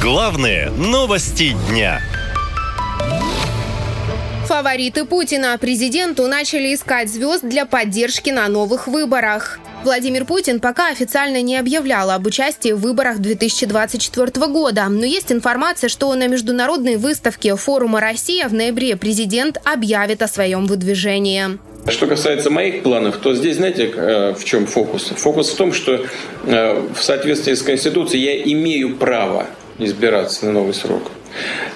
Главные 0.00 0.70
новости 0.70 1.54
дня. 1.68 2.00
Фавориты 4.46 5.04
Путина 5.04 5.58
президенту 5.60 6.26
начали 6.26 6.74
искать 6.74 7.10
звезд 7.10 7.44
для 7.44 7.66
поддержки 7.66 8.30
на 8.30 8.48
новых 8.48 8.86
выборах. 8.86 9.60
Владимир 9.84 10.24
Путин 10.24 10.58
пока 10.58 10.88
официально 10.88 11.42
не 11.42 11.58
объявлял 11.58 12.10
об 12.10 12.26
участии 12.26 12.72
в 12.72 12.78
выборах 12.78 13.18
2024 13.18 14.46
года, 14.46 14.86
но 14.88 15.04
есть 15.04 15.30
информация, 15.32 15.88
что 15.90 16.14
на 16.14 16.28
международной 16.28 16.96
выставке 16.96 17.54
форума 17.56 18.00
«Россия» 18.00 18.48
в 18.48 18.54
ноябре 18.54 18.96
президент 18.96 19.60
объявит 19.66 20.22
о 20.22 20.28
своем 20.28 20.64
выдвижении. 20.64 21.58
Что 21.88 22.06
касается 22.06 22.48
моих 22.48 22.82
планов, 22.82 23.18
то 23.18 23.34
здесь, 23.34 23.56
знаете, 23.56 23.92
э, 23.94 24.32
в 24.32 24.44
чем 24.46 24.64
фокус? 24.64 25.12
Фокус 25.14 25.50
в 25.50 25.56
том, 25.56 25.74
что 25.74 26.06
э, 26.46 26.88
в 26.94 27.02
соответствии 27.02 27.52
с 27.52 27.62
Конституцией 27.62 28.24
я 28.24 28.42
имею 28.52 28.96
право 28.96 29.46
избираться 29.80 30.46
на 30.46 30.52
новый 30.52 30.74
срок. 30.74 31.10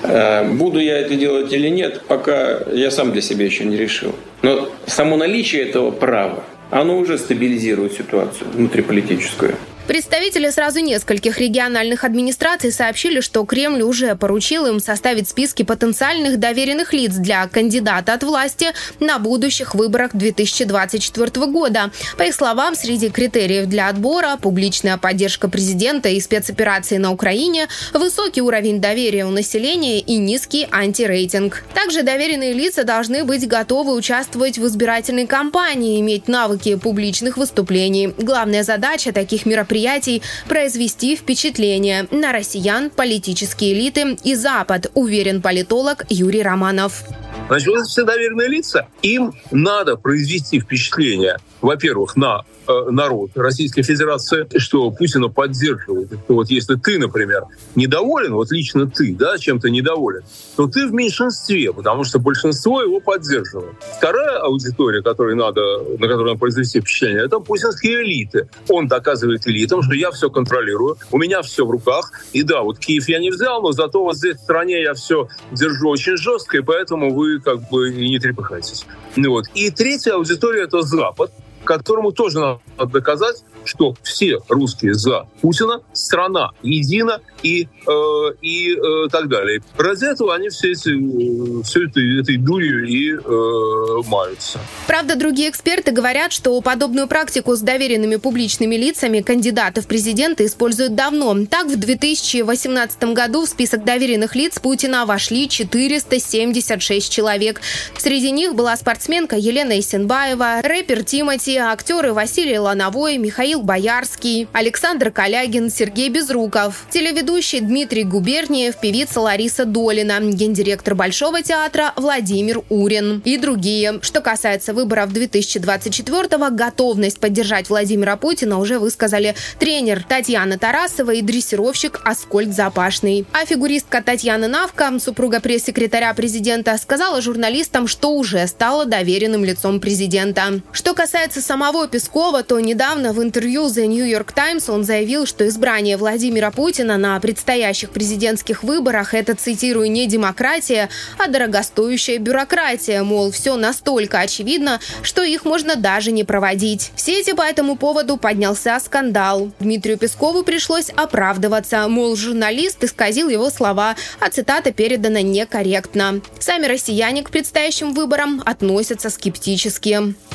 Э, 0.02 0.48
буду 0.48 0.78
я 0.78 0.98
это 0.98 1.14
делать 1.14 1.52
или 1.52 1.68
нет, 1.68 2.02
пока 2.06 2.60
я 2.72 2.90
сам 2.90 3.12
для 3.12 3.22
себя 3.22 3.45
еще 3.45 3.64
не 3.64 3.76
решил. 3.76 4.14
Но 4.42 4.68
само 4.86 5.16
наличие 5.16 5.62
этого 5.62 5.90
права, 5.90 6.45
оно 6.70 6.98
уже 6.98 7.18
стабилизирует 7.18 7.92
ситуацию 7.95 8.50
внутриполитическую. 8.52 9.56
Представители 9.87 10.48
сразу 10.48 10.80
нескольких 10.80 11.38
региональных 11.38 12.05
администраций 12.05 12.73
сообщили, 12.73 13.20
что 13.20 13.45
Кремль 13.45 13.83
уже 13.83 14.16
поручил 14.16 14.65
им 14.65 14.80
составить 14.80 15.29
списки 15.29 15.62
потенциальных 15.62 16.38
доверенных 16.38 16.95
лиц 16.95 17.12
для 17.12 17.47
кандидата 17.48 18.15
от 18.15 18.23
власти 18.23 18.69
на 18.98 19.19
будущих 19.19 19.74
выборах 19.74 20.12
2024 20.15 21.47
года. 21.48 21.91
По 22.16 22.23
их 22.23 22.34
словам, 22.34 22.74
среди 22.74 23.10
критериев 23.10 23.66
для 23.66 23.88
отбора– 23.88 24.38
публичная 24.41 24.97
поддержка 24.97 25.51
президента 25.51 26.09
и 26.09 26.19
спецоперации 26.19 26.96
на 26.96 27.12
Украине, 27.12 27.69
высокий 27.93 28.41
уровень 28.41 28.80
доверия 28.80 29.27
у 29.27 29.30
населения 29.30 30.01
и 30.01 30.16
низкий 30.16 30.66
антирейтинг. 30.71 31.62
Также 31.74 32.02
доверенные 32.02 32.54
лица 32.54 32.85
должны 32.85 33.23
быть 33.23 33.46
готовы 33.46 33.93
участвовать 33.95 34.57
в 34.57 34.66
избирательной 34.66 35.26
кампании, 35.26 36.01
иметь 36.01 36.26
навыки 36.26 36.74
публичных 36.76 37.37
выступлений. 37.37 38.15
Главная 38.16 38.63
задача 38.63 39.13
таких 39.13 39.45
мероприятий 39.45 39.73
мероприятий 39.74 40.22
произвести 40.48 41.16
впечатление 41.16 42.06
на 42.10 42.32
россиян, 42.32 42.90
политические 42.90 43.72
элиты 43.72 44.16
и 44.22 44.34
Запад, 44.34 44.90
уверен 44.94 45.42
политолог 45.42 46.04
Юрий 46.08 46.42
Романов. 46.42 47.02
Значит, 47.48 47.68
вот 47.68 47.86
все 47.86 48.04
доверенные 48.04 48.48
лица, 48.48 48.86
им 49.02 49.34
надо 49.50 49.96
произвести 49.96 50.60
впечатление, 50.60 51.38
во-первых, 51.65 52.16
на 52.16 52.45
Э, 52.66 52.90
народ 52.90 53.30
Российской 53.34 53.82
Федерации, 53.82 54.46
что 54.59 54.90
Путина 54.90 55.29
поддерживает. 55.29 56.09
Вот 56.29 56.48
если 56.48 56.76
ты, 56.76 56.98
например, 56.98 57.45
недоволен, 57.74 58.32
вот 58.34 58.51
лично 58.51 58.88
ты, 58.88 59.15
да, 59.15 59.37
чем-то 59.37 59.68
недоволен, 59.68 60.23
то 60.57 60.66
ты 60.66 60.87
в 60.87 60.95
меньшинстве, 60.95 61.73
потому 61.74 62.04
что 62.04 62.18
большинство 62.18 62.80
его 62.80 63.01
поддерживает. 63.01 63.74
Вторая 63.98 64.38
аудитория, 64.38 65.03
которой 65.03 65.34
надо, 65.34 65.60
на 65.98 66.09
которую 66.09 66.26
надо 66.28 66.38
произвести 66.38 66.81
впечатление, 66.81 67.26
это 67.26 67.38
путинские 67.38 68.03
элиты. 68.03 68.48
Он 68.69 68.88
доказывает 68.88 69.47
элитам, 69.47 69.82
что 69.82 69.94
я 69.94 70.10
все 70.10 70.31
контролирую, 70.31 70.97
у 71.10 71.19
меня 71.19 71.42
все 71.42 71.66
в 71.66 71.70
руках. 71.70 72.12
И 72.32 72.42
да, 72.42 72.62
вот 72.62 72.78
Киев 72.78 73.09
я 73.09 73.19
не 73.19 73.31
взял, 73.31 73.60
но 73.60 73.72
зато 73.72 74.03
вот 74.03 74.16
здесь 74.16 74.37
в 74.37 74.42
стране 74.42 74.81
я 74.82 74.94
все 74.94 75.28
держу 75.53 75.91
очень 75.91 76.16
жестко, 76.16 76.56
и 76.56 76.62
поэтому 76.62 77.12
вы 77.12 77.41
как 77.41 77.69
бы 77.69 77.92
и 77.92 78.09
не 78.09 78.19
трепыхайтесь. 78.19 78.87
Ну 79.16 79.31
вот. 79.31 79.47
И 79.54 79.70
третья 79.70 80.15
аудитория— 80.15 80.62
это 80.65 80.81
Запад, 80.82 81.31
которому 81.65 82.12
тоже 82.12 82.41
надо 82.41 82.93
доказать, 82.93 83.44
что 83.65 83.94
все 84.03 84.38
русские 84.48 84.94
за 84.94 85.26
Путина, 85.41 85.81
страна 85.93 86.50
едина 86.62 87.20
и, 87.43 87.62
э, 87.62 88.32
и 88.43 88.75
э, 88.75 89.09
так 89.10 89.28
далее. 89.28 89.62
Ради 89.76 90.04
этого 90.04 90.34
они 90.34 90.48
все, 90.48 90.72
эти, 90.72 90.91
э, 90.91 91.62
все 91.62 91.87
это, 91.87 92.00
этой 92.00 92.37
дурью 92.37 92.87
и 92.87 93.12
э, 93.12 94.03
маются. 94.09 94.59
Правда, 94.94 95.16
другие 95.16 95.50
эксперты 95.50 95.91
говорят, 95.91 96.32
что 96.32 96.60
подобную 96.60 97.08
практику 97.08 97.56
с 97.56 97.60
доверенными 97.60 98.14
публичными 98.14 98.76
лицами 98.76 99.22
кандидаты 99.22 99.80
в 99.80 99.88
президенты 99.88 100.46
используют 100.46 100.94
давно. 100.94 101.34
Так, 101.46 101.66
в 101.66 101.74
2018 101.74 103.02
году 103.12 103.44
в 103.44 103.48
список 103.48 103.82
доверенных 103.82 104.36
лиц 104.36 104.60
Путина 104.60 105.04
вошли 105.04 105.48
476 105.48 107.10
человек. 107.10 107.60
Среди 107.98 108.30
них 108.30 108.54
была 108.54 108.76
спортсменка 108.76 109.34
Елена 109.34 109.80
Исенбаева, 109.80 110.60
рэпер 110.62 111.02
Тимати, 111.02 111.56
актеры 111.56 112.12
Василий 112.12 112.60
Лановой, 112.60 113.19
Михаил 113.19 113.62
Боярский, 113.62 114.46
Александр 114.52 115.10
Калягин, 115.10 115.72
Сергей 115.72 116.08
Безруков, 116.08 116.86
телеведущий 116.90 117.58
Дмитрий 117.58 118.04
Губерниев, 118.04 118.76
певица 118.76 119.20
Лариса 119.20 119.64
Долина, 119.64 120.20
гендиректор 120.20 120.94
Большого 120.94 121.42
театра 121.42 121.92
Владимир 121.96 122.62
Урин 122.69 123.22
и 123.24 123.36
другие. 123.38 123.98
Что 124.00 124.20
касается 124.20 124.72
выборов 124.72 124.83
2024-го, 124.84 126.54
готовность 126.54 127.20
поддержать 127.20 127.68
Владимира 127.68 128.16
Путина 128.16 128.58
уже 128.58 128.78
высказали 128.78 129.34
тренер 129.58 130.04
Татьяна 130.08 130.58
Тарасова 130.58 131.12
и 131.12 131.22
дрессировщик 131.22 132.00
Аскольд 132.04 132.54
Запашный. 132.54 133.26
А 133.32 133.44
фигуристка 133.46 134.02
Татьяна 134.02 134.48
Навка, 134.48 134.92
супруга 134.98 135.40
пресс-секретаря 135.40 136.12
президента, 136.14 136.76
сказала 136.78 137.20
журналистам, 137.20 137.86
что 137.86 138.12
уже 138.12 138.46
стала 138.46 138.84
доверенным 138.84 139.44
лицом 139.44 139.80
президента. 139.80 140.60
Что 140.72 140.94
касается 140.94 141.40
самого 141.40 141.88
Пескова, 141.88 142.42
то 142.42 142.58
недавно 142.60 143.12
в 143.12 143.22
интервью 143.22 143.66
The 143.66 143.86
New 143.86 144.06
York 144.06 144.32
Times 144.32 144.70
он 144.70 144.84
заявил, 144.84 145.26
что 145.26 145.46
избрание 145.46 145.96
Владимира 145.96 146.50
Путина 146.50 146.98
на 146.98 147.18
предстоящих 147.20 147.90
президентских 147.90 148.62
выборах– 148.62 149.14
это, 149.14 149.34
цитирую, 149.34 149.90
не 149.90 150.06
демократия, 150.06 150.88
а 151.18 151.28
дорогостоящая 151.28 152.18
бюрократия. 152.18 153.02
Мол, 153.02 153.30
все 153.30 153.56
настолько 153.56 154.20
очевидно, 154.20 154.73
что 155.02 155.22
их 155.22 155.44
можно 155.44 155.76
даже 155.76 156.12
не 156.12 156.24
проводить. 156.24 156.92
В 156.94 157.00
сети 157.00 157.32
по 157.32 157.42
этому 157.42 157.76
поводу 157.76 158.16
поднялся 158.16 158.78
скандал. 158.80 159.50
Дмитрию 159.60 159.98
Пескову 159.98 160.42
пришлось 160.42 160.90
оправдываться. 160.90 161.86
Мол, 161.88 162.16
журналист 162.16 162.82
исказил 162.84 163.28
его 163.28 163.50
слова, 163.50 163.96
а 164.20 164.30
цитата 164.30 164.72
передана 164.72 165.22
некорректно. 165.22 166.20
Сами 166.38 166.66
россияне 166.66 167.22
к 167.22 167.30
предстоящим 167.30 167.92
выборам 167.92 168.42
относятся 168.44 169.10
скептически. 169.10 169.88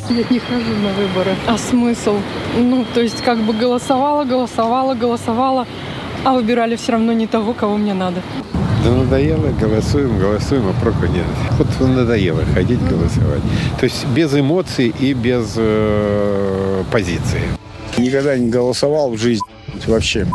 Я 0.09 0.25
не 0.29 0.39
хожу 0.39 0.75
на 0.75 0.93
выборы. 0.93 1.35
А 1.47 1.57
смысл? 1.57 2.17
Ну, 2.57 2.85
то 2.93 3.01
есть 3.01 3.21
как 3.23 3.39
бы 3.39 3.53
голосовала, 3.53 4.23
голосовала, 4.23 4.93
голосовала, 4.95 5.67
а 6.23 6.33
выбирали 6.33 6.75
все 6.75 6.93
равно 6.93 7.13
не 7.13 7.27
того, 7.27 7.53
кого 7.53 7.77
мне 7.77 7.93
надо. 7.93 8.21
Да 8.83 8.91
надоело, 8.91 9.49
голосуем, 9.59 10.17
голосуем, 10.19 10.69
а 10.69 10.73
проку 10.81 11.05
нет. 11.07 11.25
Вот 11.57 11.67
надоело 11.81 12.43
ходить 12.53 12.81
голосовать. 12.87 13.41
То 13.79 13.83
есть 13.83 14.05
без 14.07 14.33
эмоций 14.33 14.93
и 14.99 15.13
без 15.13 15.53
э, 15.57 16.83
позиции. 16.91 17.41
Никогда 17.97 18.37
не 18.37 18.49
голосовал 18.49 19.11
в 19.11 19.17
жизни 19.17 19.45
вообще. 19.85 20.25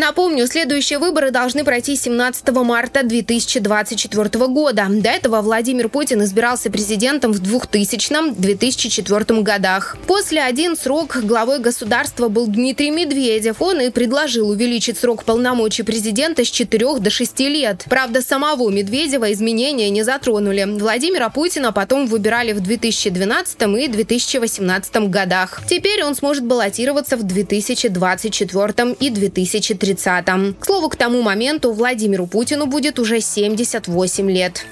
Напомню, 0.00 0.46
следующие 0.46 0.98
выборы 0.98 1.30
должны 1.30 1.62
пройти 1.62 1.94
17 1.94 2.48
марта 2.52 3.02
2024 3.02 4.46
года. 4.46 4.86
До 4.88 5.10
этого 5.10 5.42
Владимир 5.42 5.90
Путин 5.90 6.24
избирался 6.24 6.70
президентом 6.70 7.34
в 7.34 7.42
2000-2004 7.42 9.42
годах. 9.42 9.98
После 10.06 10.40
один 10.40 10.78
срок 10.78 11.18
главой 11.22 11.58
государства 11.58 12.28
был 12.28 12.46
Дмитрий 12.46 12.90
Медведев. 12.90 13.60
Он 13.60 13.82
и 13.82 13.90
предложил 13.90 14.48
увеличить 14.48 14.96
срок 14.96 15.24
полномочий 15.24 15.82
президента 15.82 16.46
с 16.46 16.48
4 16.48 16.98
до 16.98 17.10
6 17.10 17.40
лет. 17.40 17.84
Правда, 17.90 18.22
самого 18.22 18.70
Медведева 18.70 19.30
изменения 19.34 19.90
не 19.90 20.02
затронули. 20.02 20.64
Владимира 20.64 21.28
Путина 21.28 21.72
потом 21.72 22.06
выбирали 22.06 22.54
в 22.54 22.60
2012 22.60 23.62
и 23.78 23.88
2018 23.88 25.10
годах. 25.10 25.60
Теперь 25.68 26.02
он 26.04 26.14
сможет 26.14 26.44
баллотироваться 26.44 27.18
в 27.18 27.22
2024 27.22 28.96
и 28.98 29.10
2030 29.10 29.89
2030-м. 29.92 30.54
К 30.54 30.66
слову, 30.66 30.88
к 30.88 30.96
тому 30.96 31.22
моменту 31.22 31.72
Владимиру 31.72 32.26
Путину 32.26 32.66
будет 32.66 32.98
уже 32.98 33.20
78 33.20 34.30
лет. 34.30 34.64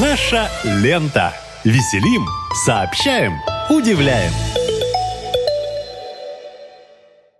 Наша 0.00 0.50
лента. 0.64 1.32
Веселим, 1.64 2.24
сообщаем, 2.64 3.32
удивляем. 3.70 4.30